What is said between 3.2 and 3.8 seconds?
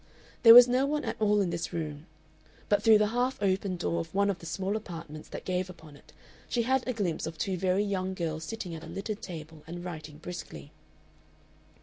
open